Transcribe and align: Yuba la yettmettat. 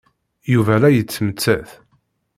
Yuba 0.53 0.75
la 0.81 0.89
yettmettat. 0.91 1.69